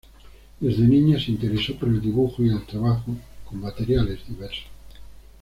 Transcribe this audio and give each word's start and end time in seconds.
Desde 0.59 0.81
niña 0.87 1.19
se 1.19 1.29
interesó 1.29 1.75
por 1.77 1.87
el 1.87 2.01
dibujo 2.01 2.41
y 2.43 2.49
el 2.49 2.63
trabajo 2.65 3.11
con 3.45 3.61
materiales 3.61 4.27
diversos. 4.27 4.65